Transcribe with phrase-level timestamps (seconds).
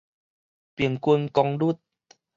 [0.73, 1.77] 平均功率